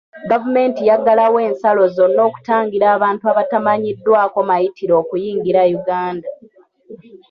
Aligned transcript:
Gavumenti 0.31 0.81
yaggalawo 0.89 1.37
ensalo 1.49 1.83
zonna 1.95 2.21
okutangira 2.29 2.85
abantu 2.95 3.23
abatamanyiddwako 3.31 4.39
mayitire 4.49 4.93
okuyingira 5.01 5.61
Uganda. 5.79 6.29